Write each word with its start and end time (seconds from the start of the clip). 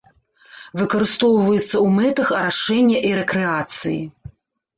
Выкарыстоўваецца 0.79 1.61
ў 1.65 1.87
мэтах 1.99 2.27
арашэння 2.39 3.03
і 3.11 3.13
рэкрэацыі. 3.19 4.01